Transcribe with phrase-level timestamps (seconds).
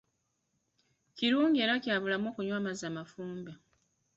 [1.17, 3.51] Kirungi era kya bulamu okunywa amazzi amafumbe.